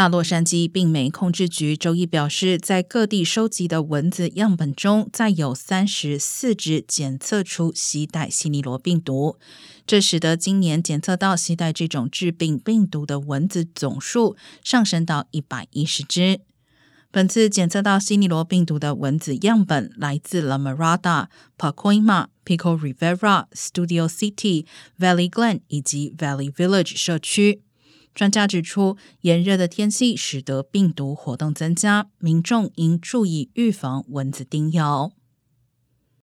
[0.00, 9.36] 大洛杉矶病媒控制局周一表示，在各地收集的蚊子样本中，再有三十四只检测出携带西尼罗病毒，
[9.86, 14.34] 这使得今年检测到携带这种致病病毒的蚊子总数
[14.64, 16.40] 上升到一百一十只。
[17.10, 21.26] 本次检测到西尼罗病毒的蚊子样本来自 La Mirada、
[21.58, 24.64] Pacoima、Pico Rivera、Studio City、
[24.98, 27.60] Valley Glen 以及 Valley Village 社区。
[28.14, 35.12] 专家指出，炎热的天气使得病毒活动增加，民众应注意预防蚊子叮咬。